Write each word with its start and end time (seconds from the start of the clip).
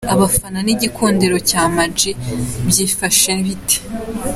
Abafana 0.13 0.59
n’igikundiro 0.65 1.37
cya 1.49 1.59
Ama 1.67 1.85
G 1.97 1.99
byifashe 2.67 3.31
bite?. 3.43 3.77